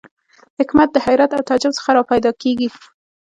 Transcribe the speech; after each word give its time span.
حکمت 0.59 0.89
د 0.93 0.97
حیرت 1.05 1.31
او 1.33 1.45
تعجب 1.49 1.71
څخه 1.77 1.89
را 1.97 2.03
پیدا 2.11 2.31
کېږي. 2.41 2.69